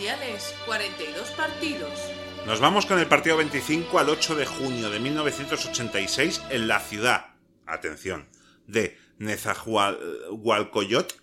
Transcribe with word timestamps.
mundiales, 0.00 0.54
42 0.64 1.28
partidos. 1.32 1.92
Nos 2.46 2.58
vamos 2.58 2.86
con 2.86 2.98
el 2.98 3.06
partido 3.06 3.36
25 3.36 3.98
al 3.98 4.08
8 4.08 4.34
de 4.34 4.46
junio 4.46 4.88
de 4.88 4.98
1986 4.98 6.40
en 6.48 6.68
la 6.68 6.80
ciudad, 6.80 7.34
atención, 7.66 8.26
de 8.66 8.96
Nezahualcóyotl, 9.18 11.14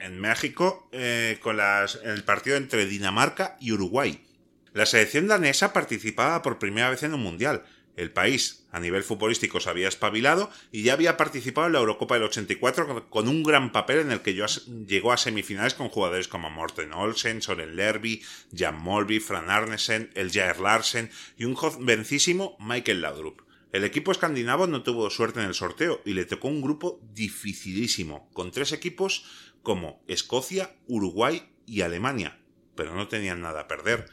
en 0.00 0.20
México, 0.20 0.88
eh, 0.90 1.38
con 1.40 1.56
las, 1.56 2.00
el 2.02 2.24
partido 2.24 2.56
entre 2.56 2.86
Dinamarca 2.86 3.56
y 3.60 3.70
Uruguay. 3.70 4.26
La 4.72 4.86
selección 4.86 5.28
danesa 5.28 5.72
participaba 5.72 6.42
por 6.42 6.58
primera 6.58 6.90
vez 6.90 7.04
en 7.04 7.14
un 7.14 7.22
mundial, 7.22 7.62
el 7.96 8.12
país, 8.12 8.66
a 8.70 8.78
nivel 8.78 9.02
futbolístico, 9.02 9.58
se 9.58 9.70
había 9.70 9.88
espabilado 9.88 10.50
y 10.70 10.82
ya 10.82 10.92
había 10.92 11.16
participado 11.16 11.66
en 11.66 11.72
la 11.72 11.78
Eurocopa 11.78 12.14
del 12.14 12.24
84 12.24 13.08
con 13.08 13.26
un 13.26 13.42
gran 13.42 13.72
papel 13.72 14.00
en 14.00 14.12
el 14.12 14.20
que 14.20 14.34
llegó 14.34 15.12
a 15.12 15.16
semifinales 15.16 15.74
con 15.74 15.88
jugadores 15.88 16.28
como 16.28 16.50
Morten 16.50 16.92
Olsen, 16.92 17.40
Soren 17.40 17.74
Lerby, 17.74 18.22
Jan 18.54 18.80
Molby, 18.80 19.18
Fran 19.18 19.50
Arnesen, 19.50 20.10
el 20.14 20.30
Jair 20.30 20.60
Larsen 20.60 21.10
y 21.38 21.46
un 21.46 21.54
jovencísimo 21.54 22.56
Michael 22.60 23.00
Laudrup. 23.00 23.42
El 23.72 23.84
equipo 23.84 24.12
escandinavo 24.12 24.66
no 24.66 24.82
tuvo 24.82 25.10
suerte 25.10 25.40
en 25.40 25.46
el 25.46 25.54
sorteo 25.54 26.00
y 26.04 26.14
le 26.14 26.24
tocó 26.24 26.48
un 26.48 26.62
grupo 26.62 27.00
dificilísimo, 27.12 28.30
con 28.32 28.50
tres 28.50 28.72
equipos 28.72 29.24
como 29.62 30.02
Escocia, 30.06 30.76
Uruguay 30.86 31.50
y 31.66 31.80
Alemania, 31.80 32.38
pero 32.74 32.94
no 32.94 33.08
tenían 33.08 33.40
nada 33.40 33.62
a 33.62 33.68
perder. 33.68 34.06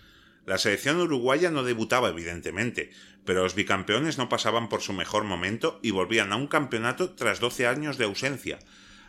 La 0.46 0.58
selección 0.58 1.00
uruguaya 1.00 1.52
no 1.52 1.64
debutaba, 1.64 2.10
evidentemente, 2.10 2.92
pero 3.26 3.44
los 3.44 3.56
bicampeones 3.56 4.18
no 4.18 4.28
pasaban 4.28 4.68
por 4.68 4.82
su 4.82 4.92
mejor 4.92 5.24
momento 5.24 5.80
y 5.82 5.92
volvían 5.92 6.34
a 6.34 6.36
un 6.36 6.48
campeonato 6.48 7.12
tras 7.12 7.40
12 7.40 7.68
años 7.68 7.98
de 7.98 8.06
ausencia. 8.06 8.60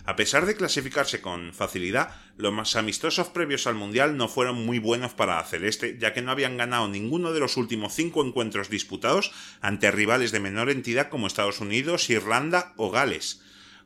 A 0.06 0.16
pesar 0.16 0.45
de 0.45 0.55
clasificarse 0.55 1.23
con 1.23 1.55
facilidad, 1.55 2.15
los 2.37 2.52
más 2.52 2.77
amistosos 2.77 3.28
previos 3.28 3.66
al 3.66 3.75
Mundial 3.75 4.19
no 4.19 4.28
fueron 4.28 4.65
muy 4.65 4.78
buenos 4.78 5.15
para 5.15 5.37
la 5.37 5.45
Celeste, 5.45 5.97
ya 5.98 6.12
que 6.12 6.20
no 6.20 6.30
habían 6.30 6.59
ganado 6.59 6.89
ninguno 6.89 7.33
de 7.33 7.41
los 7.41 7.56
últimos 7.56 7.95
cinco 7.95 8.25
encuentros 8.25 8.69
disputados 8.69 9.33
ante 9.62 9.91
rivales 9.91 10.30
de 10.30 10.41
menor 10.41 10.70
entidad 10.70 11.08
como 11.08 11.27
Estados 11.27 11.61
Unidos, 11.61 12.11
Irlanda 12.11 12.75
o 12.77 12.91
Gales. 12.91 13.41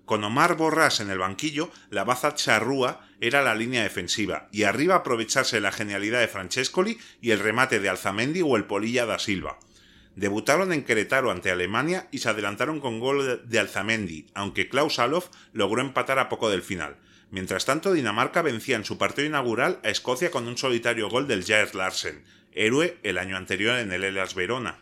Con 0.09 0.25
Omar 0.25 0.57
Borrás 0.57 1.01
en 1.01 1.11
el 1.11 1.19
banquillo, 1.19 1.71
la 1.91 2.03
baza 2.03 2.35
charrúa 2.35 3.07
era 3.21 3.43
la 3.43 3.55
línea 3.55 3.83
defensiva, 3.83 4.49
y 4.51 4.63
arriba 4.63 4.95
aprovecharse 4.95 5.61
la 5.61 5.71
genialidad 5.71 6.21
de 6.21 6.29
Francescoli 6.29 6.97
y 7.21 7.33
el 7.33 7.41
remate 7.41 7.79
de 7.79 7.91
Alzamendi 7.91 8.41
o 8.41 8.57
el 8.57 8.65
Polilla 8.65 9.05
da 9.05 9.19
Silva. 9.19 9.59
Debutaron 10.17 10.73
en 10.73 10.85
Querétaro 10.85 11.31
ante 11.31 11.51
Alemania 11.51 12.09
y 12.11 12.21
se 12.21 12.31
adelantaron 12.31 12.81
con 12.81 13.01
gol 13.01 13.43
de 13.45 13.59
Alzamendi, 13.59 14.29
aunque 14.33 14.71
Klaus 14.71 14.99
Alof 14.99 15.29
logró 15.53 15.83
empatar 15.83 16.19
a 16.19 16.31
poco 16.31 16.49
del 16.49 16.63
final. 16.63 16.97
Mientras 17.31 17.67
tanto, 17.67 17.93
Dinamarca 17.93 18.41
vencía 18.41 18.77
en 18.77 18.87
su 18.87 18.97
partido 18.97 19.27
inaugural 19.27 19.79
a 19.85 19.91
Escocia 19.91 20.31
con 20.31 20.49
un 20.49 20.57
solitario 20.57 21.11
gol 21.11 21.29
del 21.29 21.45
Jair 21.45 21.75
Larsen, 21.75 22.25
héroe 22.53 22.97
el 23.03 23.19
año 23.19 23.37
anterior 23.37 23.77
en 23.77 23.93
el 23.93 24.05
Elas 24.05 24.35
Verona. 24.35 24.79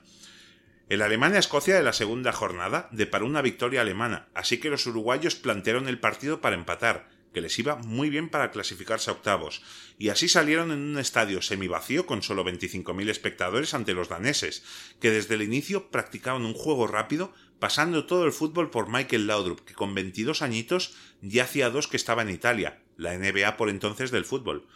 El 0.88 1.02
Alemania-Escocia 1.02 1.74
de 1.74 1.82
la 1.82 1.92
segunda 1.92 2.30
jornada 2.30 2.88
deparó 2.92 3.26
una 3.26 3.42
victoria 3.42 3.80
alemana, 3.80 4.28
así 4.34 4.58
que 4.58 4.70
los 4.70 4.86
uruguayos 4.86 5.34
plantearon 5.34 5.88
el 5.88 5.98
partido 5.98 6.40
para 6.40 6.54
empatar, 6.54 7.08
que 7.34 7.40
les 7.40 7.58
iba 7.58 7.74
muy 7.74 8.08
bien 8.08 8.28
para 8.28 8.52
clasificarse 8.52 9.10
a 9.10 9.14
octavos, 9.14 9.62
y 9.98 10.10
así 10.10 10.28
salieron 10.28 10.70
en 10.70 10.78
un 10.78 10.98
estadio 11.00 11.42
semivacío 11.42 12.06
con 12.06 12.22
solo 12.22 12.44
25.000 12.44 13.10
espectadores 13.10 13.74
ante 13.74 13.94
los 13.94 14.08
daneses, 14.08 14.62
que 15.00 15.10
desde 15.10 15.34
el 15.34 15.42
inicio 15.42 15.90
practicaban 15.90 16.44
un 16.44 16.54
juego 16.54 16.86
rápido, 16.86 17.34
pasando 17.58 18.06
todo 18.06 18.24
el 18.24 18.32
fútbol 18.32 18.70
por 18.70 18.88
Michael 18.88 19.26
Laudrup, 19.26 19.64
que 19.64 19.74
con 19.74 19.92
22 19.92 20.40
añitos 20.40 20.94
ya 21.20 21.42
hacía 21.42 21.68
dos 21.68 21.88
que 21.88 21.96
estaba 21.96 22.22
en 22.22 22.30
Italia, 22.30 22.80
la 22.96 23.18
NBA 23.18 23.56
por 23.56 23.70
entonces 23.70 24.12
del 24.12 24.24
fútbol. 24.24 24.68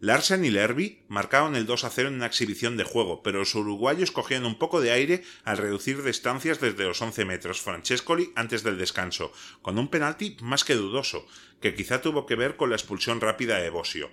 Larsen 0.00 0.44
y 0.44 0.50
Lerby 0.50 0.98
marcaron 1.08 1.56
el 1.56 1.64
2 1.64 1.84
a 1.84 1.90
0 1.90 2.08
en 2.08 2.16
una 2.16 2.26
exhibición 2.26 2.76
de 2.76 2.84
juego, 2.84 3.22
pero 3.22 3.38
los 3.38 3.54
uruguayos 3.54 4.10
cogían 4.10 4.44
un 4.44 4.58
poco 4.58 4.82
de 4.82 4.90
aire 4.90 5.24
al 5.44 5.56
reducir 5.56 6.02
distancias 6.02 6.60
desde 6.60 6.84
los 6.84 7.00
11 7.00 7.24
metros 7.24 7.62
Francescoli 7.62 8.30
antes 8.36 8.62
del 8.62 8.76
descanso, 8.76 9.32
con 9.62 9.78
un 9.78 9.88
penalti 9.88 10.36
más 10.42 10.64
que 10.64 10.74
dudoso, 10.74 11.26
que 11.62 11.74
quizá 11.74 12.02
tuvo 12.02 12.26
que 12.26 12.34
ver 12.34 12.56
con 12.56 12.68
la 12.68 12.76
expulsión 12.76 13.22
rápida 13.22 13.58
de 13.58 13.70
Bosio. 13.70 14.10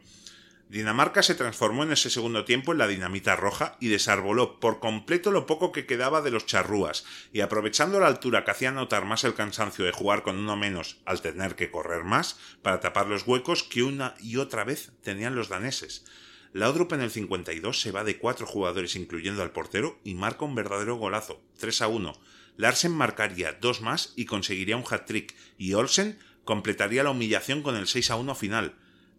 Dinamarca 0.73 1.21
se 1.21 1.35
transformó 1.35 1.83
en 1.83 1.91
ese 1.91 2.09
segundo 2.09 2.45
tiempo 2.45 2.71
en 2.71 2.79
la 2.79 2.87
dinamita 2.87 3.35
roja 3.35 3.77
y 3.79 3.89
desarboló 3.89 4.59
por 4.59 4.79
completo 4.79 5.29
lo 5.29 5.45
poco 5.45 5.71
que 5.71 5.85
quedaba 5.85 6.23
de 6.23 6.31
los 6.31 6.47
charrúas, 6.47 7.05
y 7.31 7.41
aprovechando 7.41 7.99
la 7.99 8.07
altura 8.07 8.43
que 8.43 8.49
hacía 8.49 8.71
notar 8.71 9.05
más 9.05 9.23
el 9.23 9.35
cansancio 9.35 9.85
de 9.85 9.91
jugar 9.91 10.23
con 10.23 10.39
uno 10.39 10.55
menos 10.55 10.97
al 11.05 11.21
tener 11.21 11.55
que 11.55 11.69
correr 11.69 12.05
más 12.05 12.39
para 12.63 12.79
tapar 12.79 13.05
los 13.05 13.27
huecos 13.27 13.61
que 13.61 13.83
una 13.83 14.15
y 14.19 14.37
otra 14.37 14.63
vez 14.63 14.93
tenían 15.03 15.35
los 15.35 15.47
daneses. 15.47 16.05
Laudrup 16.53 16.93
en 16.93 17.01
el 17.01 17.11
52 17.11 17.79
se 17.79 17.91
va 17.91 18.03
de 18.03 18.17
cuatro 18.17 18.47
jugadores 18.47 18.95
incluyendo 18.95 19.43
al 19.43 19.51
portero 19.51 19.99
y 20.03 20.15
marca 20.15 20.43
un 20.43 20.55
verdadero 20.55 20.95
golazo, 20.95 21.39
3 21.59 21.83
a 21.83 21.87
1. 21.87 22.19
Larsen 22.57 22.93
marcaría 22.93 23.53
dos 23.53 23.81
más 23.81 24.13
y 24.15 24.25
conseguiría 24.25 24.77
un 24.77 24.85
hat-trick, 24.89 25.35
y 25.55 25.75
Olsen 25.75 26.17
completaría 26.43 27.03
la 27.03 27.11
humillación 27.11 27.61
con 27.61 27.75
el 27.75 27.85
6 27.85 28.09
a 28.09 28.15
1 28.15 28.33
final. 28.33 28.73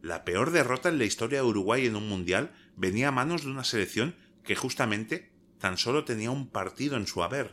La 0.05 0.23
peor 0.23 0.51
derrota 0.51 0.91
en 0.91 0.99
la 0.99 1.07
historia 1.07 1.39
de 1.39 1.47
Uruguay 1.47 1.87
en 1.87 1.97
un 1.97 2.07
mundial 2.07 2.53
venía 2.77 3.09
a 3.09 3.11
manos 3.11 3.45
de 3.45 3.51
una 3.51 3.65
selección 3.65 4.15
que 4.45 4.55
justamente 4.55 5.33
tan 5.59 5.79
solo 5.79 6.05
tenía 6.05 6.31
un 6.31 6.51
partido 6.51 6.99
en 6.99 7.07
su 7.07 7.23
haber. 7.23 7.53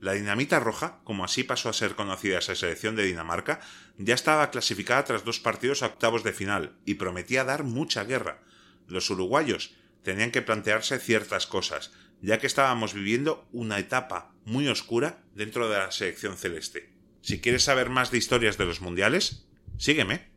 La 0.00 0.14
dinamita 0.14 0.58
roja, 0.58 1.00
como 1.04 1.22
así 1.22 1.44
pasó 1.44 1.68
a 1.68 1.74
ser 1.74 1.94
conocida 1.94 2.38
esa 2.38 2.54
selección 2.54 2.96
de 2.96 3.04
Dinamarca, 3.04 3.60
ya 3.98 4.14
estaba 4.14 4.50
clasificada 4.50 5.04
tras 5.04 5.26
dos 5.26 5.38
partidos 5.38 5.82
a 5.82 5.88
octavos 5.88 6.24
de 6.24 6.32
final 6.32 6.78
y 6.86 6.94
prometía 6.94 7.44
dar 7.44 7.62
mucha 7.62 8.04
guerra. 8.04 8.42
Los 8.88 9.10
uruguayos 9.10 9.74
tenían 10.02 10.30
que 10.30 10.40
plantearse 10.40 10.98
ciertas 10.98 11.46
cosas, 11.46 11.92
ya 12.22 12.38
que 12.38 12.46
estábamos 12.46 12.94
viviendo 12.94 13.46
una 13.52 13.78
etapa 13.78 14.32
muy 14.46 14.66
oscura 14.66 15.22
dentro 15.34 15.68
de 15.68 15.76
la 15.76 15.90
selección 15.90 16.38
celeste. 16.38 16.90
Si 17.20 17.42
quieres 17.42 17.64
saber 17.64 17.90
más 17.90 18.10
de 18.10 18.16
historias 18.16 18.56
de 18.56 18.64
los 18.64 18.80
mundiales, 18.80 19.46
sígueme. 19.76 20.30